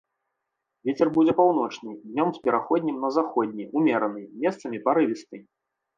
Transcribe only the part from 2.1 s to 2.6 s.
днём з